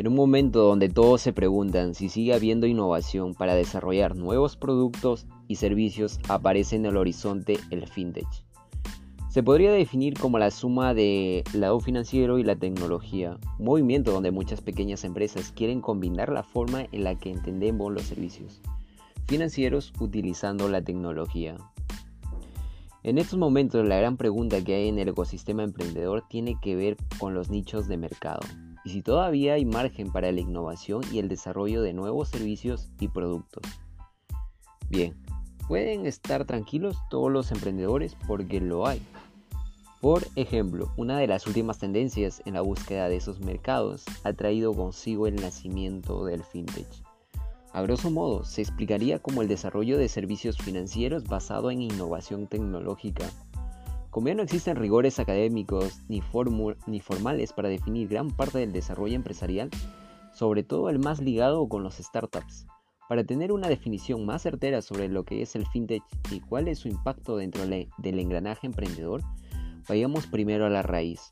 [0.00, 5.26] En un momento donde todos se preguntan si sigue habiendo innovación para desarrollar nuevos productos
[5.46, 8.26] y servicios, aparece en el horizonte el fintech.
[9.28, 14.30] Se podría definir como la suma del lado financiero y la tecnología, un movimiento donde
[14.30, 18.62] muchas pequeñas empresas quieren combinar la forma en la que entendemos los servicios
[19.28, 21.58] financieros utilizando la tecnología.
[23.02, 26.96] En estos momentos la gran pregunta que hay en el ecosistema emprendedor tiene que ver
[27.18, 28.40] con los nichos de mercado
[28.90, 33.06] y si todavía hay margen para la innovación y el desarrollo de nuevos servicios y
[33.06, 33.62] productos.
[34.88, 35.16] Bien,
[35.68, 39.00] pueden estar tranquilos todos los emprendedores porque lo hay.
[40.00, 44.74] Por ejemplo, una de las últimas tendencias en la búsqueda de esos mercados ha traído
[44.74, 46.88] consigo el nacimiento del fintech.
[47.72, 53.30] A grosso modo, se explicaría como el desarrollo de servicios financieros basado en innovación tecnológica.
[54.10, 59.70] Como ya no existen rigores académicos ni, formales para definir gran parte del desarrollo empresarial,
[60.32, 62.66] sobre todo el más ligado con los startups,
[63.08, 66.80] para tener una definición más certera sobre lo que es el fintech y cuál es
[66.80, 69.22] su impacto dentro del engranaje emprendedor,
[69.88, 71.30] vayamos primero a la raíz.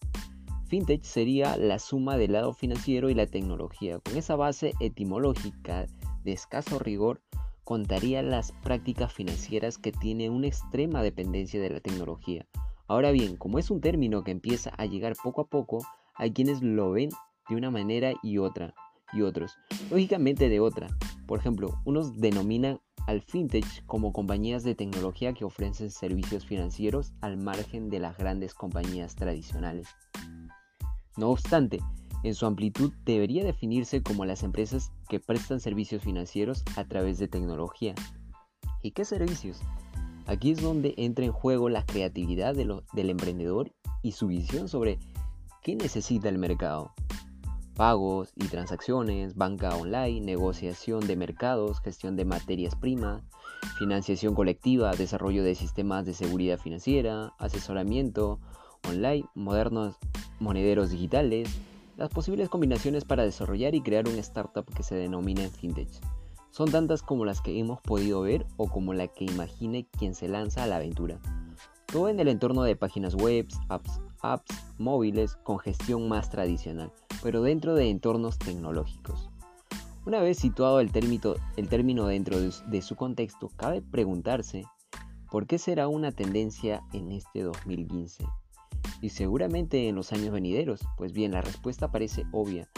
[0.68, 3.98] Fintech sería la suma del lado financiero y la tecnología.
[3.98, 5.86] Con esa base etimológica
[6.22, 7.22] de escaso rigor
[7.64, 12.46] contaría las prácticas financieras que tienen una extrema dependencia de la tecnología.
[12.88, 16.62] Ahora bien, como es un término que empieza a llegar poco a poco, hay quienes
[16.62, 17.10] lo ven
[17.50, 18.74] de una manera y otra,
[19.12, 19.58] y otros,
[19.90, 20.88] lógicamente de otra.
[21.26, 27.36] Por ejemplo, unos denominan al fintech como compañías de tecnología que ofrecen servicios financieros al
[27.36, 29.88] margen de las grandes compañías tradicionales.
[31.18, 31.80] No obstante,
[32.24, 37.28] en su amplitud debería definirse como las empresas que prestan servicios financieros a través de
[37.28, 37.94] tecnología.
[38.82, 39.60] ¿Y qué servicios?
[40.28, 44.98] Aquí es donde entra en juego la creatividad del emprendedor y su visión sobre
[45.62, 46.92] qué necesita el mercado.
[47.74, 53.22] Pagos y transacciones, banca online, negociación de mercados, gestión de materias primas,
[53.78, 58.38] financiación colectiva, desarrollo de sistemas de seguridad financiera, asesoramiento
[58.86, 59.96] online, modernos
[60.40, 61.48] monederos digitales,
[61.96, 65.88] las posibles combinaciones para desarrollar y crear una startup que se denomine fintech.
[66.50, 70.28] Son tantas como las que hemos podido ver o como la que imagine quien se
[70.28, 71.18] lanza a la aventura.
[71.86, 76.92] Todo en el entorno de páginas web, apps, apps móviles con gestión más tradicional,
[77.22, 79.30] pero dentro de entornos tecnológicos.
[80.06, 84.64] Una vez situado el término, el término dentro de, de su contexto, cabe preguntarse
[85.30, 88.24] por qué será una tendencia en este 2015
[89.00, 90.80] y seguramente en los años venideros?
[90.96, 92.68] Pues bien, la respuesta parece obvia.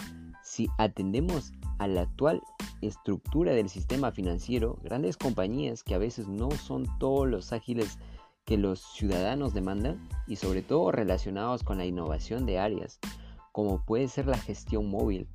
[0.51, 2.41] Si atendemos a la actual
[2.81, 7.97] estructura del sistema financiero, grandes compañías que a veces no son todos los ágiles
[8.43, 12.99] que los ciudadanos demandan y sobre todo relacionados con la innovación de áreas,
[13.53, 15.29] como puede ser la gestión móvil,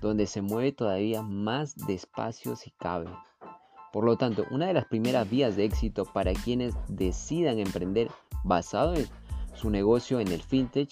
[0.00, 3.10] donde se mueve todavía más despacio si cabe.
[3.92, 8.08] Por lo tanto, una de las primeras vías de éxito para quienes decidan emprender
[8.44, 9.08] basado en
[9.52, 10.90] su negocio en el fintech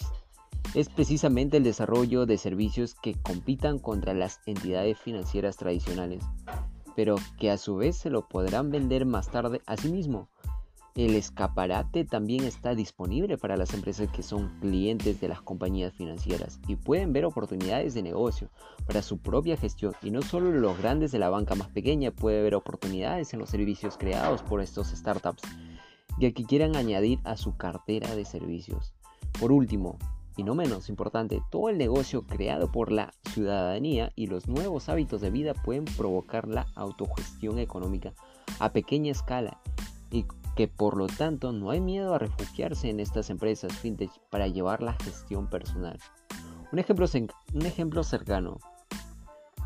[0.74, 6.24] es precisamente el desarrollo de servicios que compitan contra las entidades financieras tradicionales,
[6.94, 10.28] pero que a su vez se lo podrán vender más tarde a sí mismo.
[10.94, 16.58] El escaparate también está disponible para las empresas que son clientes de las compañías financieras
[16.66, 18.50] y pueden ver oportunidades de negocio
[18.84, 22.42] para su propia gestión y no solo los grandes de la banca más pequeña puede
[22.42, 25.42] ver oportunidades en los servicios creados por estos startups
[26.18, 28.92] y que quieran añadir a su cartera de servicios.
[29.38, 29.98] Por último,
[30.38, 35.20] y no menos importante, todo el negocio creado por la ciudadanía y los nuevos hábitos
[35.20, 38.14] de vida pueden provocar la autogestión económica
[38.60, 39.60] a pequeña escala
[40.12, 44.46] y que por lo tanto no hay miedo a refugiarse en estas empresas fintech para
[44.46, 45.98] llevar la gestión personal.
[46.70, 47.06] Un ejemplo,
[47.54, 48.58] un ejemplo cercano.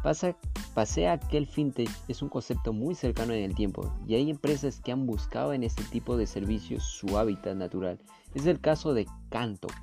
[0.02, 0.34] Pasa
[0.74, 4.80] Pasea que el fintech es un concepto muy cercano en el tiempo y hay empresas
[4.80, 7.98] que han buscado en este tipo de servicios su hábitat natural.
[8.34, 9.74] Es el caso de Cantox,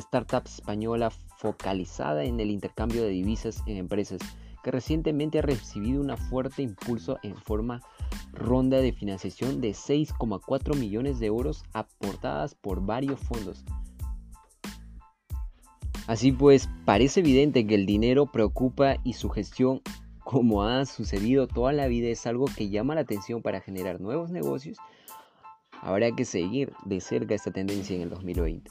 [0.00, 4.20] startup española focalizada en el intercambio de divisas en empresas,
[4.62, 7.82] que recientemente ha recibido un fuerte impulso en forma
[8.32, 13.64] ronda de financiación de 6,4 millones de euros aportadas por varios fondos.
[16.06, 19.80] Así pues, parece evidente que el dinero preocupa y su gestión,
[20.24, 24.30] como ha sucedido toda la vida, es algo que llama la atención para generar nuevos
[24.30, 24.78] negocios.
[25.80, 28.70] Habrá que seguir de cerca esta tendencia en el 2020.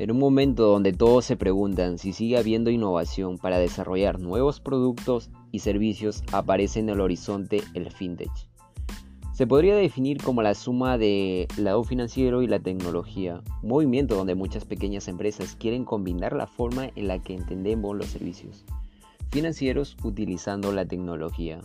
[0.00, 5.28] En un momento donde todos se preguntan si sigue habiendo innovación para desarrollar nuevos productos
[5.52, 8.30] y servicios, aparece en el horizonte el fintech.
[9.34, 14.34] Se podría definir como la suma de lado financiero y la tecnología, un movimiento donde
[14.34, 18.64] muchas pequeñas empresas quieren combinar la forma en la que entendemos los servicios
[19.30, 21.60] financieros utilizando la tecnología.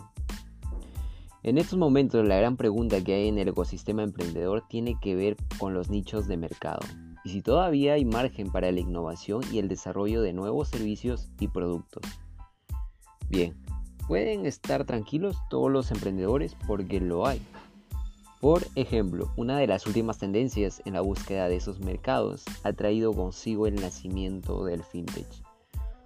[1.42, 5.38] En estos momentos la gran pregunta que hay en el ecosistema emprendedor tiene que ver
[5.58, 6.80] con los nichos de mercado
[7.26, 11.48] y si todavía hay margen para la innovación y el desarrollo de nuevos servicios y
[11.48, 12.04] productos.
[13.28, 13.56] Bien,
[14.06, 17.42] pueden estar tranquilos todos los emprendedores porque lo hay.
[18.40, 23.12] Por ejemplo, una de las últimas tendencias en la búsqueda de esos mercados ha traído
[23.12, 25.26] consigo el nacimiento del fintech.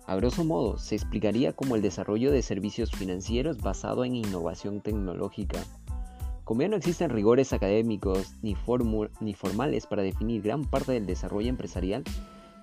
[0.06, 5.67] A grosso modo, se explicaría como el desarrollo de servicios financieros basado en innovación tecnológica
[6.50, 12.02] como ya no existen rigores académicos ni, formales para definir gran parte del desarrollo empresarial,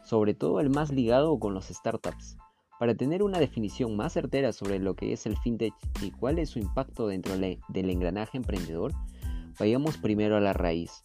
[0.03, 2.35] sobre todo el más ligado con los startups,
[2.81, 6.49] para tener una definición más certera sobre lo que es el fintech y cuál es
[6.49, 8.91] su impacto dentro del engranaje emprendedor,
[9.57, 11.01] vayamos primero a la raíz.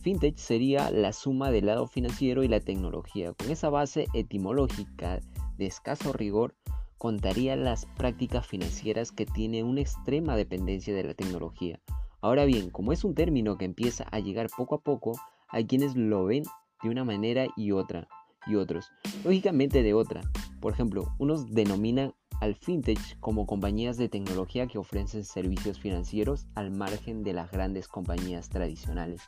[0.00, 3.32] Fintech sería la suma del lado financiero y la tecnología.
[3.32, 5.20] Con esa base etimológica
[5.56, 6.56] de escaso rigor,
[6.98, 11.80] contaría las prácticas financieras que tienen una extrema dependencia de la tecnología,
[12.20, 15.12] Ahora bien, como es un término que empieza a llegar poco a poco,
[15.48, 16.42] hay quienes lo ven
[16.82, 18.08] de una manera y otra,
[18.46, 18.90] y otros,
[19.24, 20.22] lógicamente de otra.
[20.60, 26.70] Por ejemplo, unos denominan al fintech como compañías de tecnología que ofrecen servicios financieros al
[26.70, 29.22] margen de las grandes compañías tradicionales.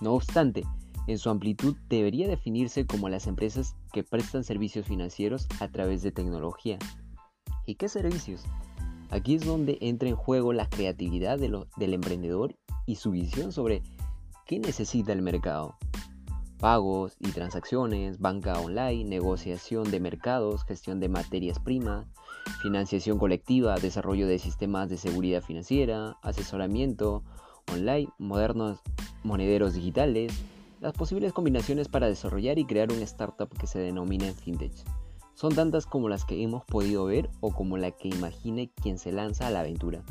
[0.00, 0.62] No obstante,
[1.06, 6.12] en su amplitud debería definirse como las empresas que prestan servicios financieros a través de
[6.12, 6.78] tecnología.
[7.66, 8.44] ¿Y qué servicios?
[9.10, 12.56] Aquí es donde entra en juego la creatividad del emprendedor
[12.86, 13.82] y su visión sobre
[14.46, 15.76] qué necesita el mercado.
[16.58, 22.06] Pagos y transacciones, banca online, negociación de mercados, gestión de materias primas,
[22.62, 27.22] financiación colectiva, desarrollo de sistemas de seguridad financiera, asesoramiento
[27.72, 28.80] online, modernos
[29.22, 30.32] monederos digitales,
[30.80, 34.72] las posibles combinaciones para desarrollar y crear una startup que se denomina fintech.
[35.38, 39.12] Son tantas como las que hemos podido ver o como la que imagine quien se
[39.12, 40.02] lanza a la aventura.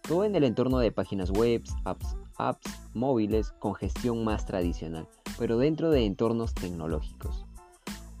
[0.00, 5.08] Todo en el entorno de páginas web, apps, apps móviles con gestión más tradicional,
[5.40, 7.46] pero dentro de entornos tecnológicos.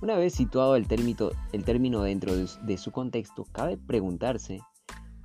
[0.02, 4.60] Una vez situado el término, el término dentro de, de su contexto, cabe preguntarse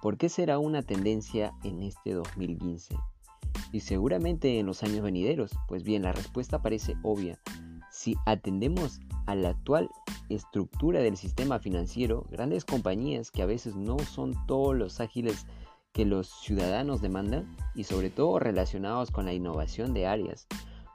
[0.03, 2.97] por qué será una tendencia en este 2015
[3.71, 5.57] y seguramente en los años venideros.
[5.67, 7.39] Pues bien, la respuesta parece obvia.
[8.05, 9.89] Si atendemos a la actual
[10.29, 15.47] estructura del sistema financiero, grandes compañías que a veces no son todos los ágiles
[15.91, 20.45] que los ciudadanos demandan y sobre todo relacionados con la innovación de áreas,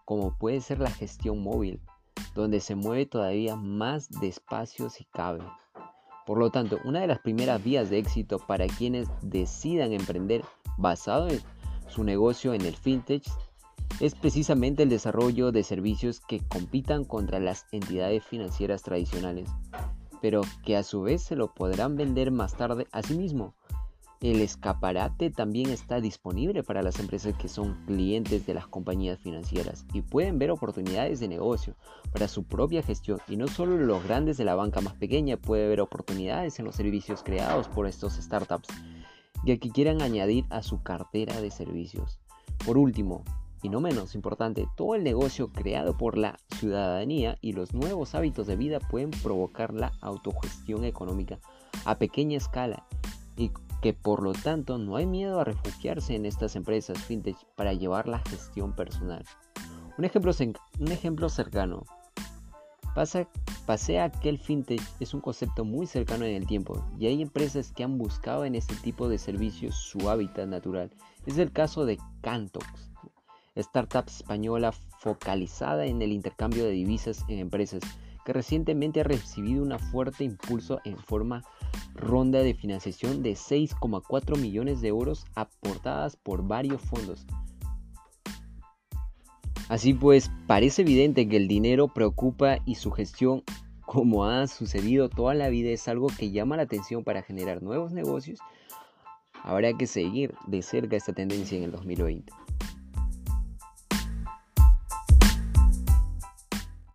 [0.04, 1.80] como puede ser la gestión móvil,
[2.36, 5.42] donde se mueve todavía más despacio si cabe.
[6.26, 10.44] Por lo tanto, una de las primeras vías de éxito para quienes decidan emprender
[10.78, 11.40] basado en
[11.88, 13.24] su negocio en el fintech
[13.98, 19.48] es precisamente el desarrollo de servicios que compitan contra las entidades financieras tradicionales,
[20.20, 23.54] pero que a su vez se lo podrán vender más tarde a sí mismo.
[24.20, 29.86] El escaparate también está disponible para las empresas que son clientes de las compañías financieras
[29.94, 31.74] y pueden ver oportunidades de negocio
[32.12, 35.68] para su propia gestión y no solo los grandes de la banca más pequeña puede
[35.68, 38.68] ver oportunidades en los servicios creados por estos startups
[39.44, 42.18] ya que quieran añadir a su cartera de servicios.
[42.64, 43.24] Por último,
[43.62, 48.46] y no menos importante, todo el negocio creado por la ciudadanía y los nuevos hábitos
[48.46, 51.38] de vida pueden provocar la autogestión económica
[51.84, 52.84] a pequeña escala
[53.36, 53.50] y
[53.80, 58.08] que por lo tanto no hay miedo a refugiarse en estas empresas fintech para llevar
[58.08, 59.24] la gestión personal.
[59.96, 60.32] Un ejemplo,
[60.78, 61.84] un ejemplo cercano.
[62.94, 63.28] Pasa,
[63.66, 67.72] pasea que el fintech es un concepto muy cercano en el tiempo y hay empresas
[67.72, 70.90] que han buscado en este tipo de servicios su hábitat natural.
[71.24, 72.89] Es el caso de Cantox,
[73.60, 77.82] startup española focalizada en el intercambio de divisas en empresas,
[78.24, 81.42] que recientemente ha recibido un fuerte impulso en forma
[81.94, 87.26] ronda de financiación de 6,4 millones de euros aportadas por varios fondos.
[89.70, 93.44] Así pues, parece evidente que el dinero preocupa y su gestión,
[93.86, 97.92] como ha sucedido toda la vida, es algo que llama la atención para generar nuevos
[97.92, 98.40] negocios.
[99.44, 102.32] Habrá que seguir de cerca esta tendencia en el 2020.